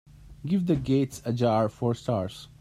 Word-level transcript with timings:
Give 0.43 0.65
The 0.65 0.77
Gates 0.77 1.21
Ajar 1.25 1.69
four 1.69 1.93
stars 1.93 2.47